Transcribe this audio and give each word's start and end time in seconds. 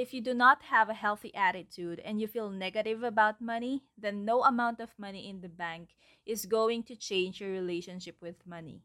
If 0.00 0.14
you 0.14 0.22
do 0.22 0.32
not 0.32 0.62
have 0.62 0.88
a 0.88 0.94
healthy 0.94 1.30
attitude 1.34 2.00
and 2.00 2.18
you 2.22 2.26
feel 2.26 2.48
negative 2.48 3.02
about 3.02 3.42
money, 3.42 3.84
then 3.98 4.24
no 4.24 4.42
amount 4.44 4.80
of 4.80 4.88
money 4.96 5.28
in 5.28 5.42
the 5.42 5.48
bank 5.50 5.90
is 6.24 6.46
going 6.46 6.84
to 6.84 6.96
change 6.96 7.38
your 7.38 7.50
relationship 7.50 8.16
with 8.22 8.36
money. 8.46 8.80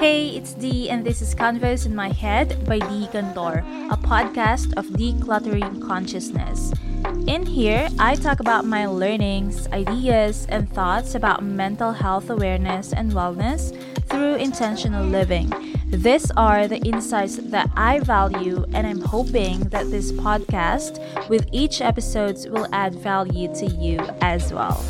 Hey, 0.00 0.30
it's 0.34 0.54
Dee, 0.54 0.90
and 0.90 1.06
this 1.06 1.22
is 1.22 1.32
Convos 1.32 1.86
in 1.86 1.94
My 1.94 2.10
Head 2.10 2.66
by 2.66 2.80
Dee 2.80 3.06
Cantor, 3.12 3.62
a 3.86 3.96
podcast 3.96 4.74
of 4.76 4.86
decluttering 4.86 5.80
consciousness. 5.86 6.72
In 7.28 7.46
here, 7.46 7.88
I 8.00 8.16
talk 8.16 8.40
about 8.40 8.64
my 8.64 8.86
learnings, 8.86 9.68
ideas, 9.68 10.44
and 10.48 10.68
thoughts 10.72 11.14
about 11.14 11.44
mental 11.44 11.92
health 11.92 12.30
awareness 12.30 12.92
and 12.92 13.12
wellness 13.12 13.70
through 14.08 14.34
intentional 14.42 15.06
living. 15.06 15.75
These 15.88 16.32
are 16.36 16.66
the 16.66 16.78
insights 16.78 17.36
that 17.36 17.70
I 17.76 18.00
value, 18.00 18.64
and 18.74 18.88
I'm 18.88 19.00
hoping 19.00 19.60
that 19.70 19.88
this 19.88 20.10
podcast, 20.10 20.98
with 21.28 21.46
each 21.52 21.80
episode, 21.80 22.44
will 22.50 22.66
add 22.72 22.96
value 22.96 23.54
to 23.54 23.66
you 23.66 24.00
as 24.20 24.52
well. 24.52 24.84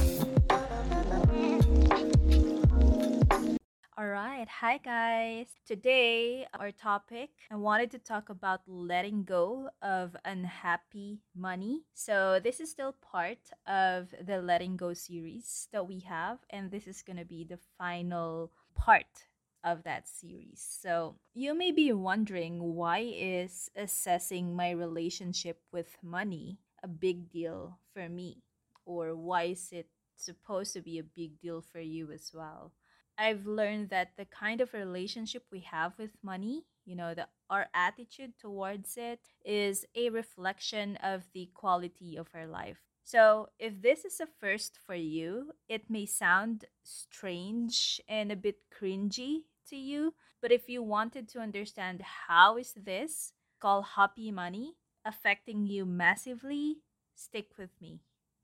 All 3.99 4.09
right, 4.09 4.49
hi 4.49 4.79
guys. 4.83 5.49
Today, 5.67 6.47
our 6.59 6.73
topic, 6.73 7.29
I 7.51 7.57
wanted 7.57 7.91
to 7.91 7.99
talk 7.99 8.31
about 8.31 8.63
letting 8.67 9.25
go 9.25 9.69
of 9.83 10.17
unhappy 10.25 11.21
money. 11.37 11.83
So, 11.93 12.41
this 12.43 12.59
is 12.59 12.71
still 12.71 12.97
part 13.13 13.53
of 13.67 14.15
the 14.25 14.41
letting 14.41 14.79
go 14.79 14.95
series 14.95 15.69
that 15.73 15.87
we 15.87 16.01
have, 16.09 16.39
and 16.49 16.71
this 16.71 16.87
is 16.87 17.03
going 17.03 17.19
to 17.19 17.27
be 17.27 17.45
the 17.45 17.59
final 17.77 18.51
part 18.75 19.29
of 19.67 19.83
that 19.83 20.09
series. 20.09 20.65
So, 20.81 21.17
you 21.35 21.53
may 21.53 21.73
be 21.73 21.93
wondering 21.93 22.75
why 22.77 23.01
is 23.01 23.69
assessing 23.77 24.55
my 24.55 24.71
relationship 24.71 25.61
with 25.73 25.99
money 26.03 26.61
a 26.83 26.89
big 26.89 27.29
deal 27.29 27.79
for 27.93 28.09
me 28.09 28.45
or 28.85 29.17
why 29.17 29.43
is 29.45 29.69
it 29.73 29.89
supposed 30.17 30.73
to 30.75 30.81
be 30.81 30.99
a 30.99 31.03
big 31.03 31.41
deal 31.41 31.61
for 31.61 31.81
you 31.81 32.13
as 32.13 32.31
well? 32.33 32.73
I've 33.19 33.47
learned 33.47 33.91
that 33.91 34.13
the 34.17 34.27
kind 34.27 34.61
of 34.61 34.73
relationship 34.73 35.45
we 35.51 35.61
have 35.61 35.93
with 35.99 36.11
money, 36.23 36.65
you 36.85 36.95
know, 36.95 37.15
the 37.15 37.27
our 37.51 37.67
attitude 37.75 38.39
towards 38.39 38.97
it 38.97 39.21
is 39.45 39.85
a 39.95 40.11
reflection 40.11 40.97
of 40.97 41.23
the 41.33 41.51
quality 41.55 42.17
of 42.17 42.29
our 42.35 42.47
life. 42.47 42.79
So, 43.03 43.49
if 43.59 43.81
this 43.83 44.05
is 44.05 44.21
a 44.21 44.27
first 44.27 44.79
for 44.85 44.95
you, 44.95 45.53
it 45.69 45.89
may 45.89 46.07
sound 46.07 46.65
strange 46.83 48.01
and 48.09 48.31
a 48.33 48.37
bit 48.37 48.57
cringy 48.71 49.45
to 49.71 49.77
you. 49.77 50.15
But 50.41 50.53
if 50.53 50.69
you 50.69 50.83
wanted 50.83 51.29
to 51.31 51.41
understand 51.41 52.03
how 52.29 52.57
is 52.57 52.73
this 52.77 53.33
called 53.61 53.87
happy 53.97 54.31
money 54.31 54.75
affecting 55.05 55.67
you 55.67 55.87
massively, 55.87 56.79
stick 57.15 57.59
with 57.59 57.71
me. 57.81 58.01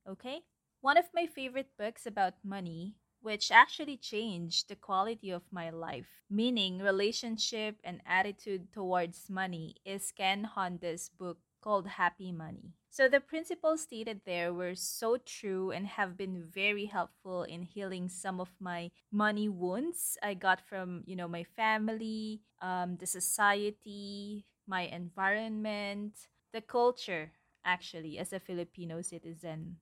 Okay? 0.08 0.40
One 0.80 0.96
of 0.96 1.06
my 1.14 1.26
favorite 1.26 1.70
books 1.78 2.06
about 2.06 2.34
money, 2.44 2.94
which 3.20 3.52
actually 3.52 3.96
changed 3.96 4.68
the 4.68 4.76
quality 4.76 5.30
of 5.30 5.42
my 5.52 5.70
life, 5.70 6.22
meaning 6.28 6.78
relationship 6.78 7.76
and 7.84 8.00
attitude 8.06 8.72
towards 8.72 9.30
money, 9.30 9.76
is 9.84 10.10
Ken 10.10 10.44
Honda's 10.44 11.08
book 11.08 11.38
called 11.62 11.86
Happy 11.86 12.32
Money. 12.32 12.74
So 12.90 13.08
the 13.08 13.20
principles 13.20 13.82
stated 13.82 14.20
there 14.26 14.52
were 14.52 14.74
so 14.74 15.16
true 15.16 15.70
and 15.70 15.86
have 15.86 16.16
been 16.16 16.44
very 16.44 16.84
helpful 16.86 17.44
in 17.44 17.62
healing 17.62 18.08
some 18.08 18.40
of 18.40 18.50
my 18.60 18.90
money 19.10 19.48
wounds 19.48 20.18
I 20.22 20.34
got 20.34 20.60
from, 20.60 21.02
you 21.06 21.16
know, 21.16 21.28
my 21.28 21.44
family, 21.44 22.42
um, 22.60 22.96
the 22.98 23.06
society, 23.06 24.44
my 24.66 24.82
environment, 24.82 26.28
the 26.52 26.60
culture, 26.60 27.32
actually, 27.64 28.18
as 28.18 28.32
a 28.32 28.40
Filipino 28.40 29.00
citizen. 29.00 29.78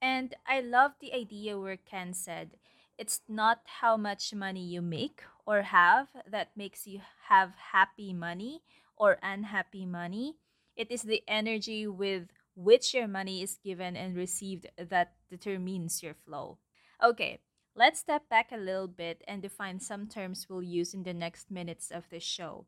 And 0.00 0.34
I 0.46 0.60
love 0.60 0.92
the 1.00 1.12
idea 1.14 1.58
where 1.58 1.76
Ken 1.76 2.14
said, 2.14 2.56
it's 2.98 3.20
not 3.28 3.60
how 3.80 3.96
much 3.96 4.34
money 4.34 4.64
you 4.64 4.80
make 4.82 5.22
or 5.46 5.62
have 5.62 6.08
that 6.30 6.56
makes 6.56 6.86
you 6.86 7.00
have 7.28 7.54
happy 7.72 8.12
money 8.14 8.62
or 8.96 9.18
unhappy 9.22 9.84
money. 9.86 10.36
It 10.76 10.90
is 10.90 11.02
the 11.02 11.22
energy 11.26 11.86
with 11.86 12.28
which 12.54 12.94
your 12.94 13.08
money 13.08 13.42
is 13.42 13.58
given 13.62 13.96
and 13.96 14.16
received 14.16 14.68
that 14.78 15.14
determines 15.30 16.02
your 16.02 16.14
flow. 16.14 16.58
Okay, 17.02 17.40
let's 17.74 18.00
step 18.00 18.28
back 18.28 18.52
a 18.52 18.56
little 18.56 18.88
bit 18.88 19.22
and 19.26 19.42
define 19.42 19.80
some 19.80 20.06
terms 20.06 20.46
we'll 20.48 20.62
use 20.62 20.94
in 20.94 21.02
the 21.02 21.14
next 21.14 21.50
minutes 21.50 21.90
of 21.90 22.08
the 22.10 22.20
show. 22.20 22.66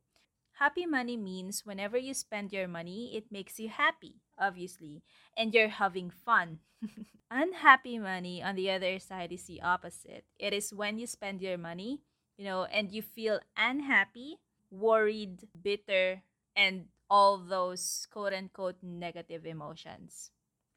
Happy 0.59 0.87
money 0.87 1.17
means 1.17 1.65
whenever 1.65 1.97
you 1.97 2.13
spend 2.13 2.53
your 2.53 2.67
money, 2.67 3.15
it 3.15 3.31
makes 3.31 3.61
you 3.61 3.69
happy, 3.69 4.17
obviously, 4.39 5.03
and 5.37 5.55
you're 5.55 5.69
having 5.69 6.11
fun. 6.11 6.59
Unhappy 7.31 7.99
money, 7.99 8.43
on 8.43 8.57
the 8.57 8.71
other 8.71 8.99
side, 8.99 9.33
is 9.33 9.45
the 9.45 9.63
opposite. 9.63 10.25
It 10.39 10.53
is 10.53 10.75
when 10.75 10.99
you 10.99 11.07
spend 11.07 11.41
your 11.41 11.59
money, 11.59 12.01
you 12.37 12.45
know, 12.45 12.65
and 12.65 12.91
you 12.91 13.03
feel 13.03 13.39
unhappy, 13.57 14.39
worried, 14.71 15.47
bitter, 15.63 16.23
and 16.57 16.87
all 17.11 17.39
those 17.39 18.07
quote 18.11 18.33
unquote 18.33 18.77
negative 18.83 19.47
emotions. 19.47 20.31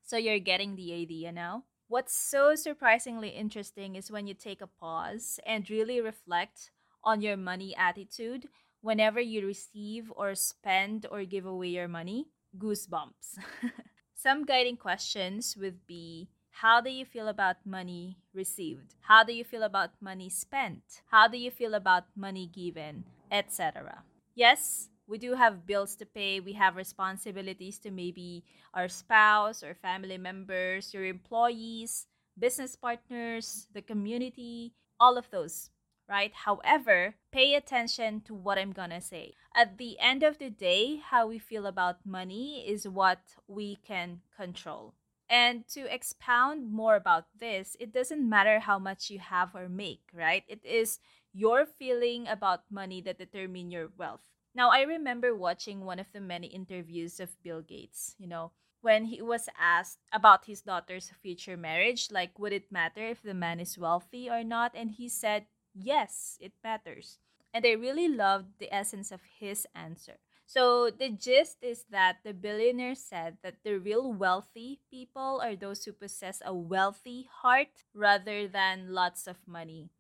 So 0.03 0.18
you're 0.18 0.40
getting 0.40 0.75
the 0.75 0.94
idea 0.94 1.31
now? 1.31 1.64
What's 1.88 2.16
so 2.16 2.56
surprisingly 2.56 3.30
interesting 3.30 3.96
is 3.96 4.12
when 4.12 4.28
you 4.28 4.34
take 4.34 4.62
a 4.62 4.68
pause 4.68 5.40
and 5.46 5.69
really 5.69 6.00
reflect 6.00 6.72
on 7.03 7.22
your 7.22 7.36
money 7.36 7.75
attitude 7.75 8.47
whenever 8.81 9.19
you 9.19 9.46
receive 9.46 10.12
or 10.16 10.36
spend 10.36 11.06
or 11.12 11.25
give 11.25 11.46
away 11.46 11.68
your 11.68 11.88
money. 11.88 12.28
Goosebumps. 12.58 13.40
Some 14.16 14.46
guiding 14.46 14.78
questions 14.78 15.58
would 15.58 15.86
be 15.88 16.30
how 16.52 16.81
do 16.81 16.90
you 16.92 17.06
feel 17.06 17.28
about 17.28 17.66
money 17.66 18.18
received? 18.34 18.96
How 19.02 19.24
do 19.24 19.34
you 19.34 19.44
feel 19.44 19.63
about 19.63 19.92
money 20.00 20.30
spent? 20.30 21.02
How 21.09 21.28
do 21.28 21.38
you 21.38 21.50
feel 21.50 21.74
about 21.74 22.03
money 22.16 22.46
given? 22.46 23.06
Etc. 23.31 24.03
Yes, 24.36 24.91
we 25.12 25.18
do 25.18 25.36
have 25.36 25.68
bills 25.68 25.96
to 25.96 26.06
pay 26.06 26.40
we 26.40 26.54
have 26.54 26.76
responsibilities 26.76 27.78
to 27.80 27.92
maybe 27.92 28.44
our 28.74 28.88
spouse 28.88 29.62
or 29.64 29.76
family 29.76 30.18
members 30.18 30.94
your 30.94 31.06
employees 31.06 32.08
business 32.40 32.76
partners 32.76 33.68
the 33.74 33.82
community 33.82 34.74
all 35.00 35.18
of 35.18 35.30
those 35.30 35.70
right 36.10 36.32
however 36.46 37.16
pay 37.32 37.56
attention 37.56 38.22
to 38.22 38.34
what 38.34 38.58
i'm 38.58 38.72
gonna 38.72 39.02
say 39.02 39.34
at 39.56 39.78
the 39.78 40.00
end 40.00 40.24
of 40.24 40.38
the 40.40 40.50
day 40.50 40.98
how 41.12 41.28
we 41.28 41.38
feel 41.38 41.66
about 41.66 42.06
money 42.06 42.64
is 42.68 42.88
what 42.88 43.36
we 43.48 43.76
can 43.86 44.22
control 44.36 44.94
and 45.30 45.68
to 45.70 45.88
expound 45.94 46.72
more 46.72 46.96
about 46.98 47.26
this, 47.40 47.78
it 47.80 47.94
doesn't 47.94 48.28
matter 48.28 48.60
how 48.60 48.78
much 48.78 49.10
you 49.10 49.20
have 49.20 49.56
or 49.56 49.70
make, 49.70 50.02
right? 50.14 50.44
It 50.48 50.60
is 50.66 51.00
your 51.34 51.66
feeling 51.66 52.28
about 52.28 52.70
money 52.70 53.02
that 53.04 53.18
determine 53.18 53.72
your 53.72 53.90
wealth. 53.98 54.20
Now, 54.53 54.69
I 54.69 54.81
remember 54.81 55.35
watching 55.35 55.85
one 55.85 56.00
of 56.00 56.12
the 56.12 56.19
many 56.19 56.47
interviews 56.47 57.19
of 57.19 57.41
Bill 57.41 57.62
Gates, 57.62 58.16
you 58.19 58.28
know, 58.28 58.51
when 58.81 59.06
he 59.06 59.22
was 59.22 59.47
asked 59.59 60.00
about 60.12 60.45
his 60.45 60.62
daughter's 60.62 61.12
future 61.22 61.56
marriage, 61.56 62.09
like, 62.12 62.38
would 62.39 62.51
it 62.51 62.72
matter 62.72 63.06
if 63.06 63.22
the 63.22 63.34
man 63.34 63.59
is 63.59 63.78
wealthy 63.78 64.29
or 64.29 64.44
not? 64.44 64.72
And 64.75 64.91
he 64.91 65.07
said, 65.07 65.45
yes, 65.73 66.38
it 66.41 66.53
matters. 66.63 67.19
And 67.53 67.66
I 67.66 67.72
really 67.72 68.07
loved 68.07 68.59
the 68.59 68.73
essence 68.73 69.12
of 69.12 69.22
his 69.39 69.67
answer. 69.75 70.17
So, 70.45 70.89
the 70.89 71.09
gist 71.09 71.57
is 71.62 71.85
that 71.91 72.18
the 72.25 72.33
billionaire 72.33 72.95
said 72.95 73.38
that 73.41 73.63
the 73.63 73.79
real 73.79 74.12
wealthy 74.12 74.81
people 74.89 75.39
are 75.41 75.56
those 75.56 75.85
who 75.85 75.94
possess 75.94 76.41
a 76.44 76.53
wealthy 76.53 77.29
heart 77.41 77.85
rather 77.94 78.50
than 78.50 78.94
lots 78.94 79.28
of 79.28 79.47
money. 79.47 79.91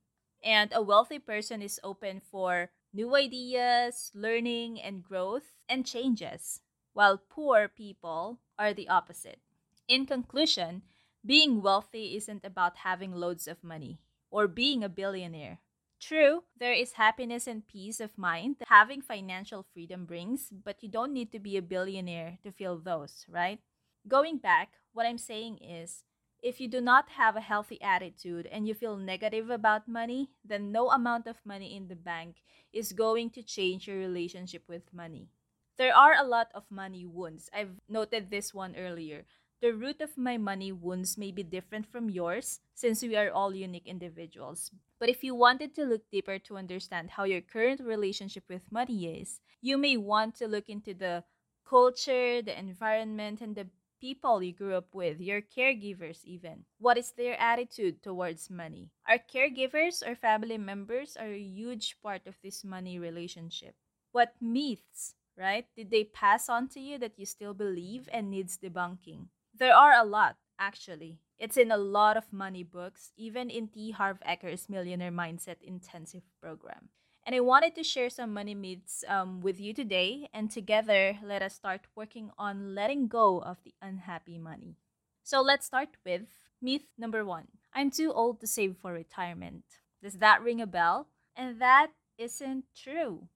And 0.43 0.71
a 0.73 0.81
wealthy 0.81 1.19
person 1.19 1.61
is 1.61 1.79
open 1.83 2.19
for 2.19 2.71
new 2.93 3.15
ideas, 3.15 4.11
learning 4.13 4.81
and 4.81 5.03
growth, 5.03 5.55
and 5.69 5.85
changes, 5.85 6.61
while 6.93 7.17
poor 7.17 7.67
people 7.67 8.39
are 8.57 8.73
the 8.73 8.89
opposite. 8.89 9.39
In 9.87 10.05
conclusion, 10.05 10.83
being 11.25 11.61
wealthy 11.61 12.15
isn't 12.15 12.45
about 12.45 12.77
having 12.77 13.13
loads 13.13 13.47
of 13.47 13.63
money 13.63 13.99
or 14.29 14.47
being 14.47 14.83
a 14.83 14.89
billionaire. 14.89 15.59
True, 15.99 16.43
there 16.57 16.73
is 16.73 16.93
happiness 16.93 17.45
and 17.45 17.67
peace 17.67 17.99
of 17.99 18.17
mind 18.17 18.55
that 18.59 18.69
having 18.69 19.01
financial 19.01 19.63
freedom 19.71 20.05
brings, 20.05 20.49
but 20.49 20.81
you 20.81 20.89
don't 20.89 21.13
need 21.13 21.31
to 21.31 21.39
be 21.39 21.57
a 21.57 21.61
billionaire 21.61 22.39
to 22.43 22.51
feel 22.51 22.79
those, 22.79 23.25
right? 23.29 23.59
Going 24.07 24.37
back, 24.37 24.73
what 24.93 25.05
I'm 25.05 25.19
saying 25.19 25.59
is 25.59 26.03
if 26.41 26.59
you 26.59 26.67
do 26.67 26.81
not 26.81 27.09
have 27.09 27.35
a 27.35 27.41
healthy 27.41 27.81
attitude 27.81 28.47
and 28.51 28.67
you 28.67 28.73
feel 28.73 28.97
negative 28.97 29.49
about 29.49 29.87
money, 29.87 30.31
then 30.43 30.71
no 30.71 30.89
amount 30.89 31.27
of 31.27 31.37
money 31.45 31.75
in 31.75 31.87
the 31.87 31.95
bank 31.95 32.37
is 32.73 32.93
going 32.93 33.29
to 33.31 33.43
change 33.43 33.87
your 33.87 33.97
relationship 33.97 34.63
with 34.67 34.93
money. 34.93 35.29
There 35.77 35.95
are 35.95 36.15
a 36.15 36.27
lot 36.27 36.49
of 36.53 36.69
money 36.69 37.05
wounds. 37.05 37.49
I've 37.53 37.79
noted 37.87 38.29
this 38.29 38.53
one 38.53 38.75
earlier. 38.75 39.25
The 39.61 39.73
root 39.73 40.01
of 40.01 40.17
my 40.17 40.37
money 40.37 40.71
wounds 40.71 41.17
may 41.17 41.31
be 41.31 41.43
different 41.43 41.85
from 41.85 42.09
yours 42.09 42.59
since 42.73 43.03
we 43.03 43.15
are 43.15 43.29
all 43.29 43.53
unique 43.53 43.85
individuals. 43.85 44.71
But 44.99 45.09
if 45.09 45.23
you 45.23 45.35
wanted 45.35 45.75
to 45.75 45.85
look 45.85 46.09
deeper 46.11 46.39
to 46.39 46.57
understand 46.57 47.11
how 47.11 47.25
your 47.25 47.41
current 47.41 47.79
relationship 47.79 48.43
with 48.49 48.71
money 48.71 49.21
is, 49.21 49.39
you 49.61 49.77
may 49.77 49.97
want 49.97 50.35
to 50.37 50.47
look 50.47 50.67
into 50.67 50.95
the 50.95 51.23
culture, 51.63 52.41
the 52.41 52.57
environment, 52.57 53.41
and 53.41 53.55
the 53.55 53.67
people 54.01 54.41
you 54.41 54.51
grew 54.51 54.75
up 54.75 54.89
with, 54.93 55.21
your 55.21 55.41
caregivers, 55.41 56.25
even. 56.25 56.65
What 56.79 56.97
is 56.97 57.11
their 57.11 57.39
attitude 57.39 58.01
towards 58.01 58.49
money? 58.49 58.89
Our 59.07 59.19
caregivers 59.19 60.01
or 60.05 60.15
family 60.15 60.57
members 60.57 61.15
are 61.15 61.31
a 61.31 61.39
huge 61.39 61.97
part 62.01 62.25
of 62.25 62.35
this 62.43 62.63
money 62.65 62.97
relationship. 62.97 63.75
What 64.11 64.33
myths, 64.41 65.13
right, 65.37 65.65
did 65.77 65.91
they 65.91 66.03
pass 66.03 66.49
on 66.49 66.67
to 66.69 66.79
you 66.79 66.97
that 66.97 67.17
you 67.17 67.25
still 67.27 67.53
believe 67.53 68.09
and 68.11 68.31
needs 68.31 68.57
debunking? 68.57 69.27
There 69.53 69.75
are 69.75 69.93
a 69.93 70.03
lot, 70.03 70.37
actually. 70.57 71.19
It's 71.37 71.57
in 71.57 71.71
a 71.71 71.77
lot 71.77 72.17
of 72.17 72.33
money 72.33 72.63
books, 72.63 73.11
even 73.17 73.49
in 73.49 73.67
T. 73.67 73.91
Harv 73.91 74.19
Eker's 74.27 74.67
Millionaire 74.67 75.11
Mindset 75.11 75.61
Intensive 75.61 76.23
program. 76.41 76.89
And 77.25 77.35
I 77.35 77.39
wanted 77.39 77.75
to 77.75 77.83
share 77.83 78.09
some 78.09 78.33
money 78.33 78.55
myths 78.55 79.03
um, 79.07 79.41
with 79.41 79.59
you 79.59 79.73
today, 79.73 80.27
and 80.33 80.49
together 80.49 81.19
let 81.23 81.41
us 81.41 81.53
start 81.53 81.81
working 81.95 82.31
on 82.37 82.73
letting 82.73 83.07
go 83.07 83.39
of 83.39 83.57
the 83.63 83.75
unhappy 83.81 84.39
money. 84.39 84.77
So 85.23 85.41
let's 85.41 85.67
start 85.67 85.89
with 86.05 86.23
myth 86.61 86.87
number 86.97 87.23
one 87.23 87.47
I'm 87.73 87.91
too 87.91 88.11
old 88.11 88.41
to 88.41 88.47
save 88.47 88.75
for 88.81 88.91
retirement. 88.91 89.63
Does 90.01 90.17
that 90.17 90.41
ring 90.41 90.59
a 90.59 90.67
bell? 90.67 91.07
And 91.35 91.61
that 91.61 91.91
isn't 92.17 92.65
true. 92.75 93.27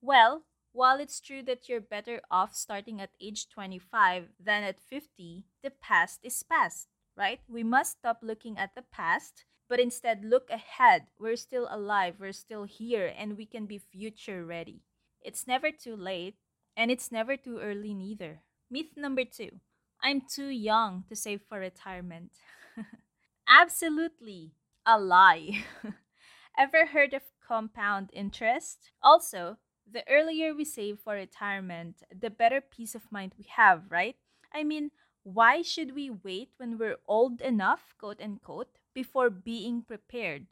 Well, 0.00 0.44
while 0.72 0.98
it's 0.98 1.20
true 1.20 1.42
that 1.44 1.68
you're 1.68 1.80
better 1.80 2.20
off 2.30 2.54
starting 2.54 3.00
at 3.00 3.10
age 3.20 3.48
25 3.48 4.28
than 4.38 4.62
at 4.62 4.80
50, 4.80 5.44
the 5.62 5.70
past 5.70 6.20
is 6.22 6.42
past, 6.42 6.88
right? 7.16 7.40
We 7.48 7.62
must 7.62 7.98
stop 7.98 8.18
looking 8.22 8.58
at 8.58 8.74
the 8.74 8.82
past, 8.82 9.44
but 9.68 9.80
instead 9.80 10.24
look 10.24 10.50
ahead. 10.50 11.06
We're 11.18 11.36
still 11.36 11.68
alive, 11.70 12.16
we're 12.18 12.32
still 12.32 12.64
here, 12.64 13.12
and 13.16 13.36
we 13.36 13.46
can 13.46 13.66
be 13.66 13.78
future 13.78 14.44
ready. 14.44 14.82
It's 15.20 15.46
never 15.46 15.70
too 15.70 15.96
late, 15.96 16.36
and 16.76 16.90
it's 16.90 17.10
never 17.10 17.36
too 17.36 17.58
early 17.58 17.94
neither. 17.94 18.42
Myth 18.70 18.96
number 18.96 19.24
two 19.24 19.60
I'm 20.02 20.22
too 20.22 20.48
young 20.48 21.04
to 21.08 21.16
save 21.16 21.42
for 21.48 21.58
retirement. 21.58 22.32
Absolutely 23.48 24.52
a 24.84 24.98
lie. 24.98 25.64
Ever 26.58 26.86
heard 26.86 27.12
of 27.14 27.22
compound 27.46 28.10
interest? 28.12 28.90
Also, 29.02 29.58
the 29.90 30.06
earlier 30.08 30.54
we 30.54 30.64
save 30.64 30.98
for 31.00 31.14
retirement, 31.14 32.02
the 32.10 32.30
better 32.30 32.60
peace 32.60 32.94
of 32.94 33.10
mind 33.10 33.34
we 33.38 33.46
have, 33.56 33.84
right? 33.90 34.16
I 34.52 34.64
mean, 34.64 34.90
why 35.22 35.62
should 35.62 35.94
we 35.94 36.10
wait 36.10 36.50
when 36.56 36.78
we're 36.78 36.98
old 37.06 37.40
enough, 37.40 37.94
quote 37.98 38.20
unquote, 38.20 38.78
before 38.96 39.28
being 39.28 39.82
prepared? 39.82 40.46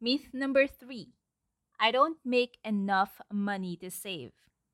Myth 0.00 0.32
number 0.32 0.66
three 0.66 1.12
I 1.78 1.90
don't 1.90 2.16
make 2.24 2.56
enough 2.64 3.20
money 3.30 3.76
to 3.76 3.90
save. 3.90 4.32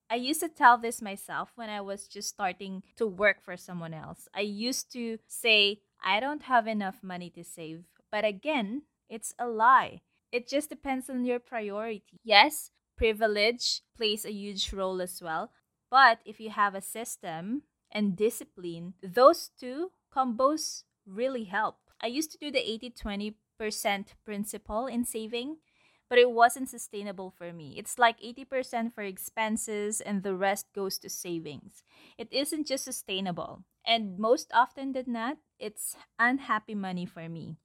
I 0.08 0.14
used 0.14 0.40
to 0.40 0.48
tell 0.48 0.78
this 0.78 1.02
myself 1.02 1.50
when 1.56 1.68
I 1.68 1.80
was 1.80 2.06
just 2.06 2.28
starting 2.28 2.82
to 2.96 3.06
work 3.06 3.42
for 3.42 3.56
someone 3.56 3.92
else. 3.94 4.28
I 4.34 4.40
used 4.42 4.92
to 4.92 5.18
say, 5.26 5.80
I 6.02 6.20
don't 6.20 6.42
have 6.42 6.66
enough 6.68 7.02
money 7.02 7.30
to 7.30 7.42
save. 7.42 7.84
But 8.10 8.24
again, 8.24 8.82
it's 9.10 9.34
a 9.38 9.48
lie. 9.48 10.02
It 10.30 10.48
just 10.48 10.68
depends 10.68 11.10
on 11.10 11.24
your 11.24 11.40
priority. 11.40 12.20
Yes, 12.22 12.70
privilege 12.96 13.82
plays 13.96 14.24
a 14.24 14.32
huge 14.32 14.72
role 14.72 15.00
as 15.02 15.20
well. 15.20 15.50
But 15.90 16.18
if 16.24 16.38
you 16.40 16.50
have 16.50 16.74
a 16.74 16.80
system 16.80 17.62
and 17.90 18.16
discipline, 18.16 18.94
those 19.02 19.50
two 19.58 19.90
combos 20.14 20.84
really 21.06 21.44
help. 21.44 21.85
I 22.02 22.06
used 22.08 22.30
to 22.32 22.38
do 22.38 22.50
the 22.50 22.58
80 22.58 22.90
20% 22.90 23.34
principle 24.24 24.86
in 24.86 25.04
saving, 25.04 25.56
but 26.08 26.18
it 26.18 26.30
wasn't 26.30 26.68
sustainable 26.68 27.30
for 27.30 27.52
me. 27.52 27.74
It's 27.78 27.98
like 27.98 28.20
80% 28.20 28.92
for 28.92 29.02
expenses 29.02 30.00
and 30.00 30.22
the 30.22 30.34
rest 30.34 30.66
goes 30.74 30.98
to 31.00 31.08
savings. 31.08 31.82
It 32.18 32.28
isn't 32.30 32.66
just 32.66 32.84
sustainable. 32.84 33.64
And 33.86 34.18
most 34.18 34.50
often 34.52 34.92
than 34.92 35.12
not, 35.12 35.38
it's 35.58 35.96
unhappy 36.18 36.74
money 36.74 37.06
for 37.06 37.28
me 37.28 37.56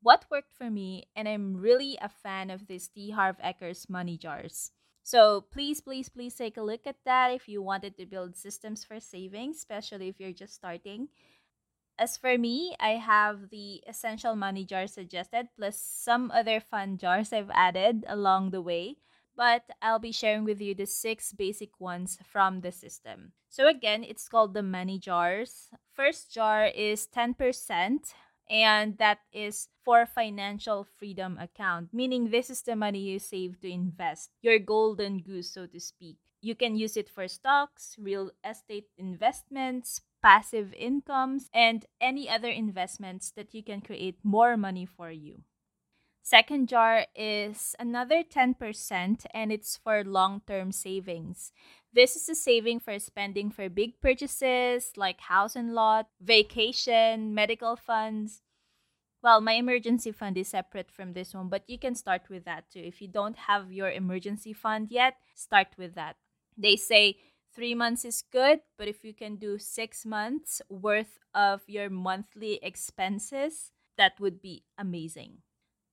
what 0.00 0.24
worked 0.30 0.54
for 0.54 0.70
me, 0.70 1.08
and 1.16 1.28
I'm 1.28 1.56
really 1.56 1.98
a 2.00 2.08
fan 2.08 2.50
of 2.50 2.66
this 2.66 2.88
T. 2.88 3.10
Harv 3.10 3.36
Eker's 3.44 3.88
money 3.88 4.16
jars. 4.16 4.70
So 5.02 5.46
please, 5.50 5.80
please, 5.80 6.08
please 6.08 6.34
take 6.34 6.56
a 6.56 6.62
look 6.62 6.86
at 6.86 6.96
that 7.04 7.32
if 7.32 7.48
you 7.48 7.62
wanted 7.62 7.96
to 7.96 8.06
build 8.06 8.36
systems 8.36 8.84
for 8.84 9.00
saving, 9.00 9.52
especially 9.52 10.08
if 10.08 10.20
you're 10.20 10.32
just 10.32 10.54
starting. 10.54 11.08
As 11.98 12.16
for 12.16 12.38
me, 12.38 12.76
I 12.78 12.90
have 13.02 13.50
the 13.50 13.82
essential 13.88 14.36
money 14.36 14.64
jar 14.64 14.86
suggested 14.86 15.48
plus 15.56 15.76
some 15.76 16.30
other 16.30 16.60
fun 16.60 16.96
jars 16.96 17.32
I've 17.32 17.50
added 17.50 18.04
along 18.06 18.50
the 18.50 18.62
way, 18.62 18.98
but 19.36 19.64
I'll 19.82 19.98
be 19.98 20.12
sharing 20.12 20.44
with 20.44 20.60
you 20.60 20.74
the 20.74 20.86
six 20.86 21.32
basic 21.32 21.80
ones 21.80 22.18
from 22.22 22.60
the 22.60 22.70
system. 22.70 23.32
So 23.48 23.66
again, 23.66 24.04
it's 24.04 24.28
called 24.28 24.54
the 24.54 24.62
money 24.62 24.98
jars. 25.00 25.70
First 25.92 26.32
jar 26.32 26.66
is 26.66 27.08
10% 27.08 28.14
and 28.48 28.96
that 28.98 29.18
is 29.32 29.68
for 29.84 30.06
financial 30.06 30.86
freedom 30.96 31.36
account 31.38 31.92
meaning 31.92 32.30
this 32.30 32.48
is 32.48 32.62
the 32.62 32.74
money 32.74 33.00
you 33.00 33.18
save 33.18 33.60
to 33.60 33.68
invest 33.68 34.30
your 34.40 34.58
golden 34.58 35.18
goose 35.18 35.52
so 35.52 35.66
to 35.66 35.78
speak 35.78 36.16
you 36.40 36.54
can 36.54 36.76
use 36.76 36.96
it 36.96 37.08
for 37.08 37.28
stocks 37.28 37.96
real 37.98 38.30
estate 38.44 38.88
investments 38.96 40.02
passive 40.22 40.72
incomes 40.74 41.48
and 41.54 41.86
any 42.00 42.28
other 42.28 42.48
investments 42.48 43.30
that 43.36 43.54
you 43.54 43.62
can 43.62 43.80
create 43.80 44.18
more 44.22 44.56
money 44.56 44.86
for 44.86 45.10
you 45.10 45.42
Second 46.28 46.68
jar 46.68 47.06
is 47.16 47.74
another 47.78 48.22
10% 48.22 49.24
and 49.32 49.50
it's 49.50 49.78
for 49.78 50.04
long 50.04 50.42
term 50.46 50.72
savings. 50.72 51.52
This 51.94 52.16
is 52.16 52.28
a 52.28 52.34
saving 52.34 52.80
for 52.80 52.98
spending 52.98 53.50
for 53.50 53.70
big 53.70 53.98
purchases 54.02 54.92
like 54.94 55.20
house 55.20 55.56
and 55.56 55.72
lot, 55.72 56.08
vacation, 56.20 57.34
medical 57.34 57.76
funds. 57.76 58.42
Well, 59.22 59.40
my 59.40 59.54
emergency 59.54 60.12
fund 60.12 60.36
is 60.36 60.48
separate 60.48 60.92
from 60.92 61.14
this 61.14 61.32
one, 61.32 61.48
but 61.48 61.64
you 61.66 61.78
can 61.78 61.94
start 61.94 62.28
with 62.28 62.44
that 62.44 62.70
too. 62.70 62.80
If 62.84 63.00
you 63.00 63.08
don't 63.08 63.36
have 63.48 63.72
your 63.72 63.90
emergency 63.90 64.52
fund 64.52 64.88
yet, 64.90 65.16
start 65.34 65.68
with 65.78 65.94
that. 65.94 66.16
They 66.58 66.76
say 66.76 67.16
three 67.54 67.74
months 67.74 68.04
is 68.04 68.22
good, 68.30 68.60
but 68.76 68.88
if 68.88 69.04
you 69.04 69.14
can 69.14 69.36
do 69.36 69.58
six 69.58 70.04
months 70.04 70.60
worth 70.68 71.18
of 71.34 71.62
your 71.66 71.88
monthly 71.88 72.58
expenses, 72.62 73.72
that 73.96 74.18
would 74.20 74.42
be 74.42 74.64
amazing. 74.76 75.38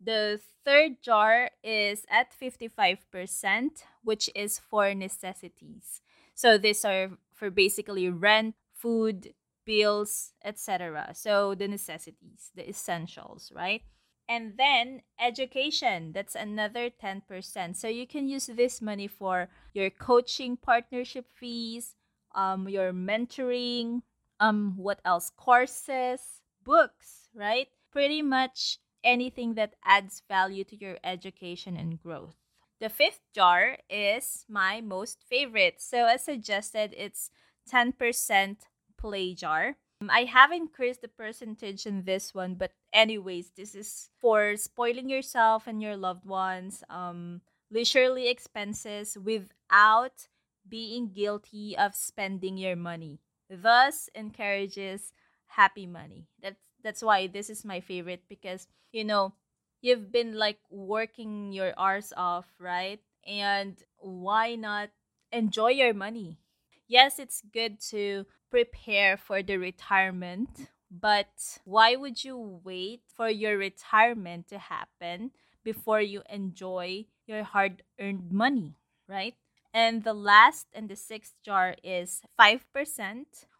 The 0.01 0.41
third 0.65 1.01
jar 1.01 1.51
is 1.63 2.05
at 2.09 2.33
55%, 2.33 3.69
which 4.03 4.29
is 4.35 4.59
for 4.59 4.93
necessities. 4.93 6.01
So 6.33 6.57
these 6.57 6.83
are 6.83 7.11
for 7.33 7.49
basically 7.49 8.09
rent, 8.09 8.55
food, 8.73 9.33
bills, 9.65 10.33
etc. 10.43 11.11
So 11.13 11.55
the 11.55 11.67
necessities, 11.67 12.51
the 12.55 12.67
essentials, 12.69 13.51
right? 13.55 13.81
And 14.27 14.53
then 14.57 15.01
education, 15.19 16.11
that's 16.11 16.35
another 16.35 16.89
10%. 16.89 17.75
So 17.75 17.87
you 17.87 18.07
can 18.07 18.27
use 18.27 18.47
this 18.47 18.81
money 18.81 19.07
for 19.07 19.49
your 19.73 19.89
coaching 19.89 20.57
partnership 20.57 21.27
fees, 21.31 21.95
um, 22.33 22.67
your 22.67 22.91
mentoring, 22.91 24.01
um, 24.39 24.73
what 24.77 24.99
else? 25.05 25.31
Courses, 25.35 26.41
books, 26.63 27.29
right? 27.33 27.67
Pretty 27.91 28.21
much 28.21 28.79
anything 29.03 29.53
that 29.53 29.75
adds 29.85 30.23
value 30.27 30.63
to 30.65 30.75
your 30.75 30.97
education 31.03 31.77
and 31.77 32.01
growth. 32.01 32.35
The 32.81 32.89
fifth 32.89 33.21
jar 33.33 33.77
is 33.89 34.45
my 34.49 34.81
most 34.81 35.23
favorite. 35.23 35.79
So, 35.79 36.05
as 36.07 36.25
suggested, 36.25 36.93
it's 36.97 37.29
10% 37.71 38.57
play 38.97 39.33
jar. 39.33 39.77
I 40.09 40.25
have 40.25 40.51
increased 40.51 41.01
the 41.01 41.07
percentage 41.07 41.85
in 41.85 42.03
this 42.03 42.33
one, 42.33 42.55
but 42.55 42.71
anyways, 42.95 43.51
this 43.55 43.75
is 43.75 44.09
for 44.17 44.55
spoiling 44.55 45.09
yourself 45.09 45.67
and 45.67 45.81
your 45.81 45.97
loved 45.97 46.25
ones, 46.25 46.83
um, 46.89 47.41
leisurely 47.69 48.29
expenses 48.29 49.17
without 49.21 50.27
being 50.67 51.11
guilty 51.11 51.77
of 51.77 51.93
spending 51.93 52.57
your 52.57 52.75
money. 52.75 53.19
Thus 53.49 54.09
encourages 54.15 55.13
happy 55.45 55.85
money. 55.85 56.27
That's 56.41 56.61
that's 56.81 57.03
why 57.03 57.27
this 57.27 57.49
is 57.49 57.65
my 57.65 57.81
favorite 57.81 58.23
because 58.29 58.67
you 58.91 59.03
know 59.03 59.33
you've 59.81 60.11
been 60.11 60.37
like 60.37 60.59
working 60.69 61.51
your 61.51 61.73
arse 61.77 62.13
off, 62.15 62.47
right? 62.59 62.99
And 63.27 63.77
why 63.97 64.55
not 64.55 64.89
enjoy 65.31 65.69
your 65.71 65.93
money? 65.93 66.39
Yes, 66.87 67.19
it's 67.19 67.41
good 67.53 67.79
to 67.89 68.25
prepare 68.51 69.17
for 69.17 69.41
the 69.43 69.57
retirement, 69.57 70.69
but 70.91 71.59
why 71.63 71.95
would 71.95 72.23
you 72.23 72.61
wait 72.63 73.01
for 73.15 73.29
your 73.29 73.57
retirement 73.57 74.47
to 74.49 74.57
happen 74.59 75.31
before 75.63 76.01
you 76.01 76.21
enjoy 76.29 77.05
your 77.25 77.43
hard 77.43 77.83
earned 77.99 78.31
money, 78.31 78.75
right? 79.09 79.35
And 79.73 80.03
the 80.03 80.13
last 80.13 80.67
and 80.73 80.87
the 80.87 80.95
sixth 80.95 81.33
jar 81.43 81.75
is 81.83 82.21
5%, 82.39 82.61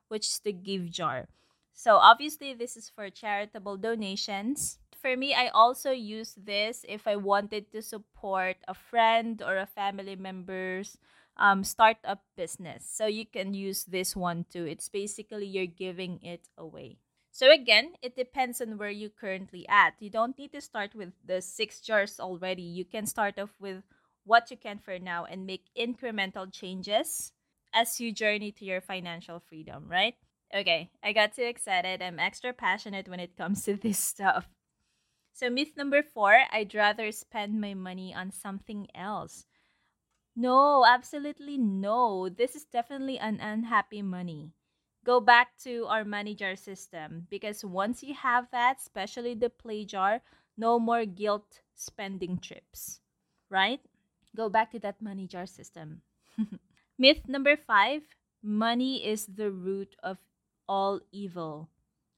which 0.08 0.27
is 0.27 0.39
the 0.39 0.53
give 0.53 0.89
jar. 0.89 1.27
So 1.74 1.98
obviously 1.98 2.53
this 2.53 2.77
is 2.77 2.89
for 2.89 3.10
charitable 3.10 3.77
donations. 3.77 4.79
For 5.01 5.17
me, 5.17 5.36
I 5.36 5.50
also 5.50 5.91
use 5.91 6.34
this 6.34 6.86
if 6.88 7.05
I 7.05 7.17
wanted 7.17 7.72
to 7.74 7.82
support 7.82 8.58
a 8.67 8.74
friend 8.74 9.41
or 9.44 9.58
a 9.58 9.67
family 9.67 10.15
member's 10.15 10.98
um, 11.38 11.63
startup 11.63 12.24
business. 12.38 12.88
So 12.89 13.08
you 13.08 13.25
can 13.25 13.53
use 13.53 13.84
this 13.84 14.15
one 14.15 14.46
too. 14.50 14.65
It's 14.65 14.88
basically 14.88 15.46
you're 15.46 15.67
giving 15.67 16.24
it 16.24 16.48
away. 16.58 16.98
So 17.36 17.51
again, 17.51 17.96
it 18.01 18.15
depends 18.15 18.62
on 18.62 18.77
where 18.77 18.89
you 18.89 19.10
currently 19.10 19.68
at. 19.68 19.96
You 20.00 20.10
don't 20.10 20.39
need 20.39 20.54
to 20.54 20.62
start 20.62 20.96
with 20.96 21.12
the 21.25 21.42
six 21.42 21.82
jars 21.82 22.18
already. 22.18 22.62
You 22.62 22.86
can 22.86 23.06
start 23.06 23.38
off 23.38 23.51
with 23.60 23.84
what 24.24 24.50
you 24.51 24.56
can 24.56 24.80
for 24.80 24.98
now 25.00 25.25
and 25.25 25.46
make 25.46 25.68
incremental 25.77 26.48
changes 26.50 27.34
as 27.74 28.00
you 28.00 28.13
journey 28.13 28.54
to 28.54 28.63
your 28.63 28.80
financial 28.80 29.42
freedom, 29.42 29.84
right? 29.89 30.15
Okay, 30.56 30.92
I 31.04 31.12
got 31.12 31.36
too 31.36 31.44
excited. 31.44 32.01
I'm 32.01 32.20
extra 32.20 32.54
passionate 32.54 33.10
when 33.10 33.20
it 33.20 33.36
comes 33.36 33.65
to 33.65 33.75
this 33.75 34.00
stuff. 34.15 34.48
So, 35.34 35.50
myth 35.50 35.75
number 35.75 36.04
four 36.04 36.39
I'd 36.54 36.74
rather 36.74 37.12
spend 37.12 37.60
my 37.60 37.74
money 37.74 38.15
on 38.15 38.32
something 38.32 38.88
else. 38.96 39.44
No, 40.38 40.86
absolutely 40.86 41.58
no. 41.58 42.30
This 42.30 42.56
is 42.56 42.63
definitely 42.63 43.20
an 43.20 43.42
unhappy 43.42 44.01
money. 44.01 44.54
Go 45.05 45.21
back 45.21 45.55
to 45.63 45.85
our 45.85 46.03
money 46.03 46.33
jar 46.33 46.55
system 46.55 47.27
because 47.29 47.63
once 47.63 48.01
you 48.01 48.15
have 48.15 48.50
that, 48.51 48.77
especially 48.81 49.35
the 49.35 49.50
play 49.50 49.85
jar, 49.85 50.21
no 50.57 50.79
more 50.79 51.05
guilt 51.05 51.62
spending 51.75 52.39
trips, 52.39 53.00
right? 53.50 53.81
Go 54.35 54.50
back 54.50 54.71
to 54.71 54.79
that 54.79 55.01
money 55.01 55.27
jar 55.27 55.45
system. 55.45 56.01
Myth 56.97 57.21
number 57.27 57.55
five 57.55 58.01
money 58.41 59.05
is 59.05 59.27
the 59.27 59.51
root 59.51 59.95
of 60.01 60.17
all 60.67 61.01
evil. 61.12 61.69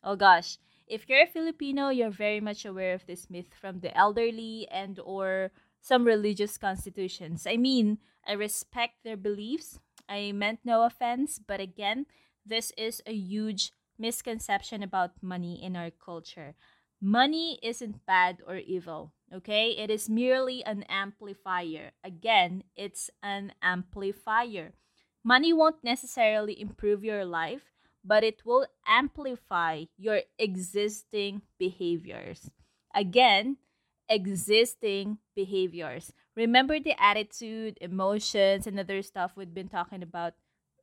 Oh 0.02 0.16
gosh, 0.16 0.58
if 0.88 1.10
you're 1.10 1.24
a 1.24 1.28
Filipino, 1.28 1.90
you're 1.90 2.10
very 2.10 2.40
much 2.40 2.64
aware 2.64 2.94
of 2.94 3.06
this 3.06 3.30
myth 3.30 3.52
from 3.60 3.82
the 3.82 3.96
elderly 3.98 4.68
and 4.72 5.00
or 5.04 5.52
some 5.82 6.06
religious 6.06 6.58
constitutions. 6.58 7.46
I 7.46 7.58
mean, 7.58 7.98
I 8.26 8.34
respect 8.34 9.04
their 9.04 9.18
beliefs. 9.18 9.80
I 10.08 10.32
meant 10.32 10.60
no 10.64 10.84
offense, 10.84 11.40
but 11.40 11.60
again, 11.60 12.06
this 12.48 12.72
is 12.78 13.02
a 13.06 13.14
huge 13.14 13.72
misconception 14.00 14.84
about 14.84 15.22
money 15.22 15.62
in 15.64 15.76
our 15.76 15.92
culture. 15.92 16.56
Money 17.02 17.60
isn't 17.62 18.06
bad 18.06 18.42
or 18.48 18.58
evil, 18.58 19.14
okay? 19.34 19.72
It 19.72 19.90
is 19.90 20.10
merely 20.10 20.64
an 20.66 20.84
amplifier. 20.90 21.92
Again, 22.04 22.64
it's 22.76 23.10
an 23.22 23.54
amplifier. 23.62 24.74
Money 25.24 25.54
won't 25.54 25.84
necessarily 25.84 26.60
improve 26.60 27.04
your 27.04 27.26
life, 27.26 27.72
but 28.04 28.24
it 28.24 28.44
will 28.46 28.66
amplify 28.88 29.86
your 29.98 30.22
existing 30.40 31.42
behaviors. 31.60 32.50
Again, 32.96 33.58
existing 34.10 35.18
behaviors. 35.36 36.14
Remember 36.36 36.80
the 36.80 36.96
attitude, 37.02 37.78
emotions, 37.82 38.66
and 38.66 38.80
other 38.80 39.02
stuff 39.02 39.34
we've 39.36 39.54
been 39.54 39.68
talking 39.68 40.02
about 40.02 40.34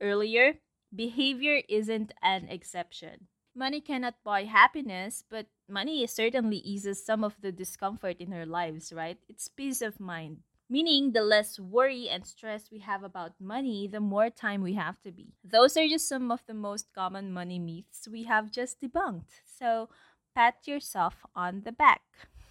earlier? 0.00 0.54
Behavior 0.94 1.62
isn't 1.68 2.12
an 2.22 2.48
exception. 2.48 3.28
Money 3.54 3.80
cannot 3.80 4.14
buy 4.24 4.44
happiness, 4.44 5.22
but 5.28 5.46
money 5.68 6.06
certainly 6.06 6.58
eases 6.58 7.04
some 7.04 7.22
of 7.22 7.40
the 7.40 7.52
discomfort 7.52 8.16
in 8.20 8.32
our 8.32 8.46
lives, 8.46 8.92
right? 8.92 9.18
It's 9.28 9.48
peace 9.48 9.82
of 9.82 10.00
mind. 10.00 10.38
Meaning, 10.68 11.12
the 11.12 11.22
less 11.22 11.60
worry 11.60 12.08
and 12.08 12.26
stress 12.26 12.70
we 12.70 12.80
have 12.80 13.04
about 13.04 13.32
money, 13.40 13.86
the 13.86 14.00
more 14.00 14.30
time 14.30 14.62
we 14.62 14.74
have 14.74 15.00
to 15.02 15.12
be. 15.12 15.34
Those 15.44 15.76
are 15.76 15.86
just 15.86 16.08
some 16.08 16.30
of 16.30 16.42
the 16.46 16.54
most 16.54 16.92
common 16.94 17.32
money 17.32 17.58
myths 17.58 18.08
we 18.10 18.24
have 18.24 18.50
just 18.50 18.80
debunked. 18.80 19.42
So, 19.44 19.88
pat 20.34 20.66
yourself 20.66 21.16
on 21.34 21.62
the 21.64 21.72
back. 21.72 22.02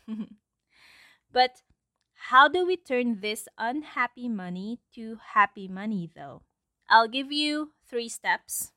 but 1.33 1.63
how 2.29 2.47
do 2.47 2.65
we 2.65 2.77
turn 2.77 3.19
this 3.19 3.47
unhappy 3.57 4.29
money 4.29 4.79
to 4.95 5.17
happy 5.33 5.67
money, 5.67 6.09
though? 6.15 6.43
I'll 6.89 7.07
give 7.07 7.31
you 7.31 7.71
three 7.93 8.09
steps. 8.09 8.71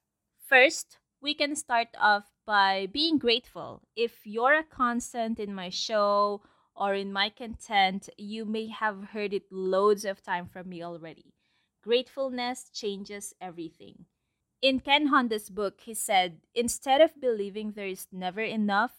First, 0.46 0.98
we 1.22 1.32
can 1.32 1.56
start 1.56 1.88
off 1.98 2.24
by 2.46 2.86
being 2.92 3.16
grateful. 3.16 3.80
If 3.96 4.26
you're 4.26 4.58
a 4.58 4.62
constant 4.62 5.40
in 5.40 5.54
my 5.54 5.70
show 5.70 6.42
or 6.74 6.92
in 6.92 7.14
my 7.14 7.30
content, 7.30 8.10
you 8.18 8.44
may 8.44 8.66
have 8.66 9.14
heard 9.14 9.32
it 9.32 9.50
loads 9.50 10.04
of 10.04 10.22
time 10.22 10.48
from 10.52 10.68
me 10.68 10.82
already. 10.82 11.32
Gratefulness 11.82 12.68
changes 12.74 13.32
everything. 13.40 14.04
In 14.60 14.80
Ken 14.80 15.06
Honda's 15.06 15.48
book, 15.48 15.80
he 15.80 15.94
said, 15.94 16.42
instead 16.54 17.00
of 17.00 17.18
believing 17.18 17.72
there 17.72 17.86
is 17.86 18.08
never 18.12 18.42
enough, 18.42 18.92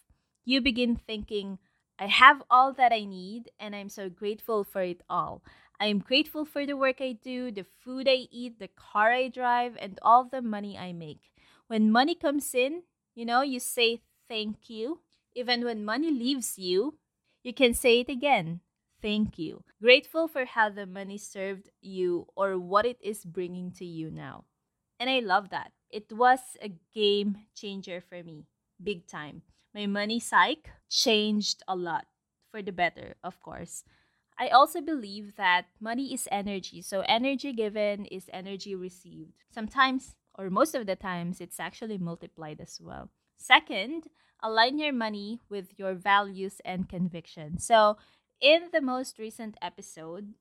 you 0.46 0.62
begin 0.62 0.96
thinking, 0.96 1.60
I 2.00 2.08
have 2.08 2.42
all 2.50 2.74
that 2.74 2.92
I 2.92 3.06
need 3.06 3.52
and 3.60 3.76
I'm 3.76 3.90
so 3.90 4.10
grateful 4.10 4.64
for 4.64 4.82
it 4.82 5.02
all. 5.08 5.44
I 5.80 5.88
am 5.88 6.00
grateful 6.00 6.46
for 6.46 6.66
the 6.66 6.76
work 6.78 7.02
I 7.02 7.14
do, 7.14 7.52
the 7.52 7.64
food 7.64 8.08
I 8.08 8.28
eat, 8.32 8.60
the 8.60 8.68
car 8.70 9.12
I 9.12 9.28
drive, 9.28 9.78
and 9.80 10.00
all 10.02 10.26
the 10.26 10.42
money 10.42 10.78
I 10.78 10.92
make. 10.94 11.32
When 11.68 11.92
money 11.92 12.16
comes 12.16 12.54
in, 12.56 12.84
you 13.16 13.26
know, 13.26 13.42
you 13.42 13.60
say 13.60 14.02
thank 14.28 14.70
you. 14.70 15.02
Even 15.36 15.64
when 15.64 15.86
money 15.86 16.12
leaves 16.12 16.58
you, 16.58 16.98
you 17.44 17.54
can 17.54 17.74
say 17.74 18.00
it 18.00 18.10
again. 18.10 18.62
Thank 19.02 19.38
you. 19.38 19.64
Grateful 19.82 20.28
for 20.28 20.46
how 20.46 20.70
the 20.70 20.88
money 20.88 21.18
served 21.18 21.70
you 21.82 22.28
or 22.36 22.58
what 22.58 22.86
it 22.86 22.98
is 23.02 23.24
bringing 23.24 23.72
to 23.74 23.86
you 23.86 24.10
now. 24.10 24.46
And 25.00 25.10
I 25.10 25.20
love 25.20 25.50
that. 25.52 25.72
It 25.90 26.12
was 26.12 26.40
a 26.62 26.74
game 26.94 27.46
changer 27.56 28.02
for 28.02 28.24
me, 28.24 28.48
big 28.82 29.08
time. 29.08 29.44
My 29.74 29.86
money 29.86 30.20
psych 30.20 30.70
changed 30.90 31.64
a 31.68 31.76
lot 31.76 32.08
for 32.50 32.62
the 32.62 32.72
better, 32.72 33.16
of 33.24 33.40
course. 33.42 33.84
I 34.40 34.50
also 34.50 34.82
believe 34.82 35.36
that 35.36 35.66
money 35.80 36.14
is 36.14 36.28
energy. 36.32 36.82
So, 36.82 37.02
energy 37.08 37.54
given 37.54 38.06
is 38.06 38.30
energy 38.32 38.76
received. 38.76 39.34
Sometimes, 39.50 40.16
or 40.38 40.50
most 40.50 40.76
of 40.76 40.86
the 40.86 40.96
times, 40.96 41.42
it's 41.42 41.60
actually 41.60 41.98
multiplied 41.98 42.62
as 42.62 42.80
well. 42.82 43.10
Second, 43.38 44.08
align 44.42 44.78
your 44.78 44.94
money 44.94 45.40
with 45.50 45.74
your 45.78 45.96
values 45.96 46.62
and 46.64 46.88
convictions. 46.88 47.66
So, 47.66 47.98
in 48.40 48.70
the 48.72 48.82
most 48.82 49.18
recent 49.18 49.58
episode, 49.62 50.34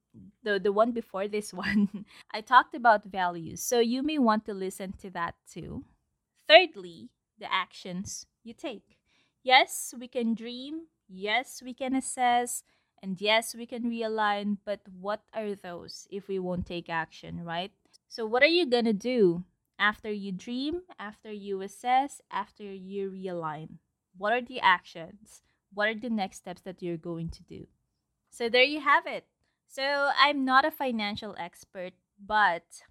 the, 0.43 0.61
the 0.61 0.73
one 0.73 0.93
before 0.93 1.27
this 1.27 1.55
one, 1.55 2.05
I 2.31 2.43
talked 2.43 2.75
about 2.75 3.05
values. 3.05 3.63
So, 3.63 3.81
you 3.81 4.03
may 4.03 4.19
want 4.19 4.45
to 4.47 4.55
listen 4.55 4.93
to 5.01 5.11
that 5.11 5.35
too. 5.51 5.85
Thirdly, 6.49 7.09
the 7.39 7.53
actions 7.53 8.27
you 8.45 8.53
take. 8.53 8.99
Yes, 9.43 9.95
we 9.99 10.09
can 10.09 10.35
dream. 10.35 10.87
Yes, 11.09 11.63
we 11.65 11.73
can 11.73 11.95
assess 11.95 12.63
and 13.07 13.21
yes, 13.21 13.55
we 13.55 13.67
can 13.67 13.85
realign, 13.85 14.59
but 14.65 14.81
what 15.01 15.23
are 15.33 15.55
those 15.55 16.09
if 16.11 16.27
we 16.27 16.41
won't 16.41 16.67
take 16.67 16.91
action, 16.91 17.45
right? 17.45 17.71
So, 18.09 18.27
what 18.27 18.43
are 18.43 18.55
you 18.59 18.67
gonna 18.67 18.93
do 18.93 19.45
after 19.79 20.11
you 20.11 20.33
dream, 20.33 20.83
after 20.99 21.31
you 21.31 21.63
assess, 21.63 22.21
after 22.33 22.65
you 22.65 23.13
realign? 23.13 23.79
What 24.19 24.33
are 24.33 24.43
the 24.43 24.59
actions? 24.59 25.43
What 25.73 25.87
are 25.87 25.95
the 25.95 26.11
next 26.11 26.39
steps 26.39 26.63
that 26.63 26.83
you're 26.83 26.97
going 26.97 27.29
to 27.31 27.45
do? 27.45 27.69
So, 28.31 28.49
there 28.49 28.65
you 28.65 28.81
have 28.81 29.07
it. 29.07 29.27
So, 29.69 30.11
I'm 30.19 30.45
not 30.45 30.65
a 30.65 30.73
financial 30.73 31.37
expert, 31.39 31.93
but 32.19 32.83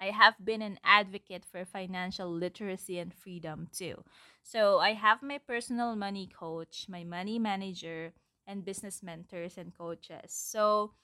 I 0.00 0.12
have 0.12 0.36
been 0.42 0.62
an 0.62 0.78
advocate 0.82 1.44
for 1.44 1.66
financial 1.66 2.32
literacy 2.32 2.98
and 2.98 3.12
freedom 3.12 3.68
too. 3.70 4.02
So, 4.42 4.78
I 4.78 4.94
have 4.94 5.22
my 5.22 5.36
personal 5.36 5.94
money 5.94 6.26
coach, 6.26 6.86
my 6.88 7.04
money 7.04 7.38
manager, 7.38 8.14
and 8.48 8.64
business 8.64 9.02
mentors 9.02 9.58
and 9.58 9.76
coaches. 9.76 10.32
So, 10.32 10.94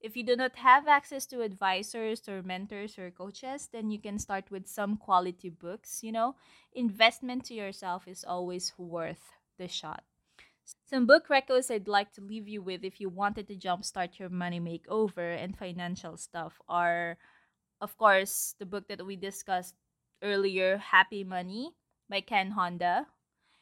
if 0.00 0.16
you 0.16 0.22
do 0.22 0.36
not 0.36 0.56
have 0.56 0.88
access 0.88 1.26
to 1.26 1.42
advisors 1.42 2.26
or 2.28 2.42
mentors 2.42 2.98
or 2.98 3.10
coaches, 3.10 3.68
then 3.72 3.90
you 3.90 4.00
can 4.00 4.18
start 4.18 4.50
with 4.50 4.66
some 4.68 4.96
quality 4.96 5.50
books. 5.50 6.02
You 6.02 6.12
know, 6.12 6.36
investment 6.72 7.44
to 7.46 7.54
yourself 7.54 8.06
is 8.06 8.24
always 8.24 8.72
worth 8.78 9.32
the 9.58 9.68
shot. 9.68 10.04
Some 10.86 11.06
book 11.06 11.28
recos 11.28 11.70
I'd 11.70 11.88
like 11.88 12.12
to 12.14 12.20
leave 12.20 12.48
you 12.48 12.62
with 12.62 12.84
if 12.84 13.00
you 13.00 13.08
wanted 13.08 13.48
to 13.48 13.56
jumpstart 13.56 14.18
your 14.18 14.28
money 14.28 14.60
makeover 14.60 15.36
and 15.36 15.56
financial 15.56 16.16
stuff 16.16 16.60
are, 16.68 17.18
of 17.80 17.96
course, 17.96 18.54
the 18.58 18.66
book 18.66 18.88
that 18.88 19.04
we 19.04 19.16
discussed 19.16 19.74
earlier, 20.22 20.78
Happy 20.78 21.24
Money 21.24 21.72
by 22.08 22.20
Ken 22.20 22.52
Honda. 22.52 23.06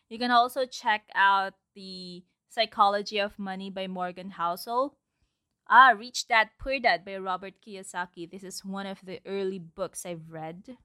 You 0.09 0.18
can 0.18 0.30
also 0.30 0.66
check 0.66 1.04
out 1.14 1.54
the 1.75 2.25
Psychology 2.49 3.19
of 3.19 3.38
Money 3.38 3.71
by 3.71 3.87
Morgan 3.87 4.31
Housel. 4.31 4.97
Ah, 5.69 5.90
Rich 5.90 6.28
Dad 6.28 6.49
Poor 6.59 6.81
Dad 6.81 7.05
by 7.05 7.19
Robert 7.19 7.55
Kiyosaki. 7.61 8.31
This 8.31 8.43
is 8.43 8.64
one 8.64 8.87
of 8.87 9.05
the 9.05 9.21
early 9.26 9.59
books 9.59 10.07
I've 10.07 10.31
read. 10.31 10.78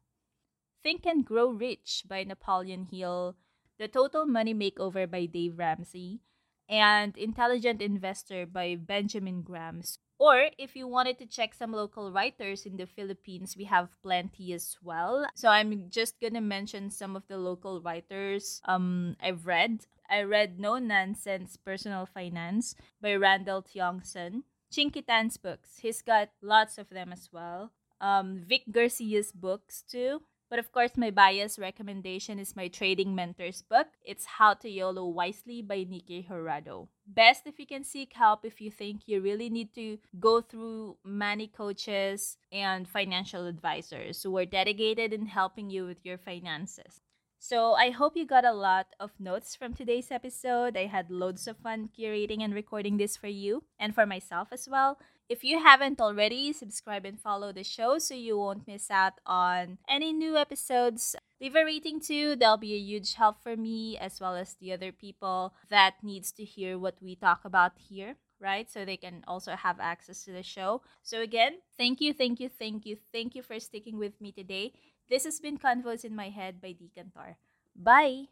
Think 0.84 1.05
and 1.05 1.25
Grow 1.25 1.50
Rich 1.50 2.03
by 2.08 2.25
Napoleon 2.25 2.86
Hill. 2.91 3.38
The 3.79 3.88
Total 3.88 4.25
Money 4.25 4.53
Makeover 4.53 5.10
by 5.10 5.25
Dave 5.25 5.58
Ramsey. 5.58 6.20
And 6.67 7.17
Intelligent 7.17 7.82
Investor 7.82 8.46
by 8.46 8.75
Benjamin 8.75 9.41
Graham. 9.41 9.82
Or 10.20 10.50
if 10.58 10.75
you 10.75 10.88
wanted 10.88 11.17
to 11.20 11.25
check 11.25 11.53
some 11.53 11.72
local 11.72 12.12
writers 12.12 12.65
in 12.65 12.77
the 12.77 12.86
Philippines, 12.86 13.55
we 13.58 13.65
have 13.65 13.89
plenty 14.01 14.53
as 14.53 14.77
well. 14.84 15.25
So 15.36 15.50
I'm 15.50 15.89
just 15.89 16.20
gonna 16.22 16.41
mention 16.41 16.89
some 16.89 17.15
of 17.15 17.27
the 17.27 17.38
local 17.38 17.82
writers 17.82 18.62
um 18.65 19.15
I've 19.22 19.46
read. 19.46 19.86
I 20.13 20.22
read 20.22 20.60
No 20.60 20.77
Nonsense 20.77 21.58
Personal 21.58 22.05
Finance 22.05 22.75
by 23.01 23.15
Randell 23.15 23.63
Tiongson. 23.63 24.43
Chinkee 24.72 25.01
Tan's 25.01 25.38
books. 25.38 25.79
He's 25.82 26.03
got 26.03 26.29
lots 26.39 26.77
of 26.77 26.89
them 26.89 27.12
as 27.12 27.29
well. 27.34 27.72
Um, 28.00 28.38
Vic 28.48 28.62
Garcia's 28.72 29.32
books 29.32 29.82
too. 29.82 30.22
But 30.51 30.60
of 30.60 30.72
course, 30.72 30.91
my 30.98 31.10
bias 31.10 31.58
recommendation 31.58 32.38
is 32.38 32.55
my 32.55 32.67
Trading 32.67 33.15
Mentors 33.15 33.63
book. 33.63 33.88
It's 34.05 34.38
How 34.38 34.53
to 34.53 34.70
YOLO 34.70 35.08
Wisely 35.08 35.63
by 35.63 35.84
Nikki 35.89 36.27
Horado. 36.29 36.89
Best 37.08 37.48
if 37.48 37.58
you 37.58 37.65
can 37.65 37.84
seek 37.84 38.13
help 38.13 38.46
if 38.46 38.62
you 38.62 38.70
think 38.70 39.08
you 39.08 39.20
really 39.20 39.50
need 39.50 39.74
to 39.74 39.98
go 40.20 40.41
through 40.41 40.98
many 41.03 41.48
coaches 41.48 42.38
and 42.51 42.88
financial 42.88 43.48
advisors 43.48 44.22
who 44.22 44.38
are 44.38 44.46
dedicated 44.46 45.12
in 45.12 45.25
helping 45.25 45.72
you 45.72 45.88
with 45.88 46.05
your 46.05 46.20
finances. 46.20 47.01
So 47.44 47.74
I 47.74 47.90
hope 47.90 48.16
you 48.16 48.26
got 48.26 48.46
a 48.46 48.54
lot 48.54 48.96
of 49.02 49.20
notes 49.20 49.54
from 49.54 49.74
today's 49.74 50.12
episode. 50.12 50.78
I 50.78 50.86
had 50.86 51.12
loads 51.12 51.46
of 51.46 51.58
fun 51.58 51.90
curating 51.92 52.42
and 52.42 52.54
recording 52.54 52.96
this 52.96 53.18
for 53.18 53.28
you 53.28 53.64
and 53.78 53.94
for 53.94 54.06
myself 54.06 54.48
as 54.54 54.70
well. 54.72 54.98
If 55.28 55.44
you 55.44 55.60
haven't 55.60 56.00
already, 56.00 56.54
subscribe 56.54 57.04
and 57.04 57.20
follow 57.20 57.52
the 57.52 57.66
show 57.66 58.00
so 58.00 58.16
you 58.16 58.38
won't 58.38 58.66
miss 58.66 58.90
out 58.90 59.20
on 59.26 59.78
any 59.90 60.14
new 60.14 60.38
episodes. 60.38 61.18
Leave 61.42 61.58
a 61.58 61.66
rating 61.66 62.00
too. 62.00 62.38
That'll 62.38 62.56
be 62.56 62.76
a 62.76 62.88
huge 62.88 63.16
help 63.16 63.44
for 63.44 63.58
me 63.58 63.98
as 63.98 64.22
well 64.22 64.38
as 64.38 64.56
the 64.62 64.72
other 64.72 64.94
people 64.94 65.54
that 65.70 65.96
needs 66.02 66.32
to 66.40 66.46
hear 66.46 66.80
what 66.80 66.96
we 67.02 67.18
talk 67.18 67.44
about 67.44 67.74
here 67.76 68.16
right? 68.44 68.70
So 68.70 68.84
they 68.84 68.98
can 68.98 69.24
also 69.26 69.56
have 69.56 69.80
access 69.80 70.26
to 70.26 70.34
the 70.34 70.44
show. 70.44 70.82
So, 71.02 71.22
again, 71.22 71.54
thank 71.78 72.02
you, 72.02 72.12
thank 72.12 72.42
you, 72.42 72.50
thank 72.50 72.86
you, 72.86 72.98
thank 73.14 73.36
you 73.36 73.42
for 73.42 73.58
sticking 73.58 73.98
with 73.98 74.20
me 74.20 74.34
today. 74.34 74.74
This 75.13 75.25
has 75.25 75.39
been 75.39 75.60
Convos 75.60 76.03
in 76.03 76.15
My 76.15 76.29
Head 76.29 76.60
by 76.60 76.72
Dee 76.72 76.89
Cantor. 76.89 77.38
Bye! 77.75 78.29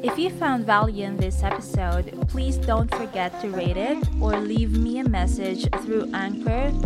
If 0.00 0.16
you 0.16 0.30
found 0.30 0.64
value 0.64 1.06
in 1.06 1.16
this 1.16 1.42
episode, 1.42 2.28
please 2.28 2.56
don't 2.56 2.88
forget 2.94 3.40
to 3.40 3.48
rate 3.48 3.76
it 3.76 3.98
or 4.20 4.38
leave 4.38 4.78
me 4.78 5.00
a 5.00 5.08
message 5.08 5.68
through 5.82 6.08
anchor.fm 6.14 6.76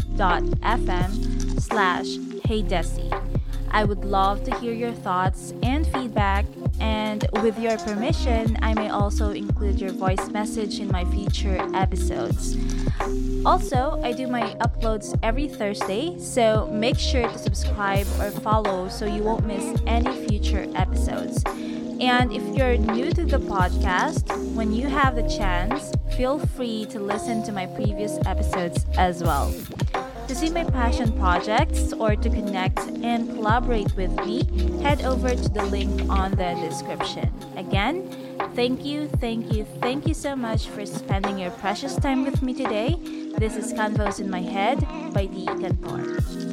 slash 1.60 2.06
heydesi. 2.48 3.33
I 3.74 3.82
would 3.82 4.04
love 4.04 4.44
to 4.44 4.54
hear 4.60 4.72
your 4.72 4.92
thoughts 4.92 5.52
and 5.64 5.84
feedback, 5.88 6.46
and 6.78 7.26
with 7.42 7.58
your 7.58 7.76
permission, 7.78 8.56
I 8.62 8.72
may 8.72 8.88
also 8.88 9.32
include 9.32 9.80
your 9.80 9.90
voice 9.90 10.28
message 10.28 10.78
in 10.78 10.92
my 10.92 11.04
future 11.06 11.58
episodes. 11.74 12.56
Also, 13.44 14.00
I 14.04 14.12
do 14.12 14.28
my 14.28 14.54
uploads 14.60 15.18
every 15.24 15.48
Thursday, 15.48 16.16
so 16.20 16.70
make 16.72 17.00
sure 17.00 17.28
to 17.28 17.36
subscribe 17.36 18.06
or 18.20 18.30
follow 18.30 18.88
so 18.88 19.06
you 19.06 19.24
won't 19.24 19.44
miss 19.44 19.76
any 19.88 20.24
future 20.28 20.68
episodes. 20.76 21.42
And 22.00 22.32
if 22.32 22.42
you're 22.56 22.76
new 22.76 23.10
to 23.10 23.24
the 23.24 23.38
podcast, 23.38 24.54
when 24.54 24.72
you 24.72 24.86
have 24.86 25.16
the 25.16 25.28
chance, 25.28 25.92
feel 26.16 26.38
free 26.38 26.86
to 26.90 27.00
listen 27.00 27.42
to 27.42 27.50
my 27.50 27.66
previous 27.66 28.20
episodes 28.24 28.86
as 28.96 29.20
well. 29.20 29.52
To 30.28 30.34
see 30.34 30.50
my 30.50 30.64
passion 30.64 31.12
projects 31.18 31.92
or 31.92 32.16
to 32.16 32.28
connect 32.30 32.78
and 32.78 33.30
collaborate 33.34 33.94
with 33.94 34.10
me, 34.24 34.44
head 34.82 35.02
over 35.02 35.28
to 35.30 35.48
the 35.48 35.64
link 35.64 36.08
on 36.08 36.32
the 36.32 36.54
description. 36.66 37.32
Again, 37.56 38.08
thank 38.54 38.84
you, 38.84 39.08
thank 39.20 39.52
you, 39.52 39.64
thank 39.80 40.06
you 40.08 40.14
so 40.14 40.34
much 40.34 40.66
for 40.68 40.86
spending 40.86 41.38
your 41.38 41.50
precious 41.52 41.96
time 41.96 42.24
with 42.24 42.42
me 42.42 42.54
today. 42.54 42.96
This 43.38 43.56
is 43.56 43.72
Convos 43.74 44.18
in 44.18 44.30
My 44.30 44.40
Head 44.40 44.80
by 45.12 45.26
Dee 45.26 45.46
Cantor. 45.46 46.43